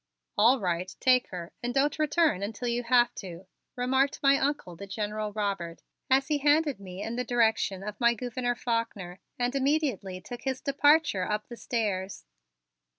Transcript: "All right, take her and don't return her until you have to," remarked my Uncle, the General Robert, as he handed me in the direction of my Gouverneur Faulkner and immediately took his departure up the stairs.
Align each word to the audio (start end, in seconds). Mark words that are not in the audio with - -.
"All 0.35 0.59
right, 0.59 0.95
take 0.99 1.27
her 1.27 1.51
and 1.61 1.75
don't 1.75 1.99
return 1.99 2.39
her 2.41 2.45
until 2.45 2.67
you 2.67 2.81
have 2.81 3.13
to," 3.17 3.45
remarked 3.75 4.19
my 4.23 4.39
Uncle, 4.39 4.75
the 4.75 4.87
General 4.87 5.31
Robert, 5.31 5.83
as 6.09 6.27
he 6.27 6.39
handed 6.39 6.79
me 6.79 7.03
in 7.03 7.17
the 7.17 7.23
direction 7.23 7.83
of 7.83 7.99
my 7.99 8.15
Gouverneur 8.15 8.55
Faulkner 8.55 9.19
and 9.37 9.53
immediately 9.53 10.19
took 10.19 10.41
his 10.41 10.59
departure 10.59 11.29
up 11.31 11.49
the 11.49 11.55
stairs. 11.55 12.25